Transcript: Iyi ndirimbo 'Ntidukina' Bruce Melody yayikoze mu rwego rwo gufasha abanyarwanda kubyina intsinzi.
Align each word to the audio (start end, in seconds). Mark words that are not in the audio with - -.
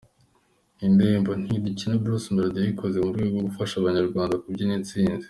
Iyi 0.79 0.89
ndirimbo 0.95 1.29
'Ntidukina' 1.41 1.99
Bruce 2.03 2.27
Melody 2.33 2.59
yayikoze 2.61 2.97
mu 3.03 3.11
rwego 3.15 3.35
rwo 3.35 3.45
gufasha 3.47 3.73
abanyarwanda 3.77 4.39
kubyina 4.43 4.73
intsinzi. 4.79 5.19